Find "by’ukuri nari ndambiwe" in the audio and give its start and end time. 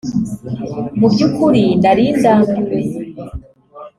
1.13-2.79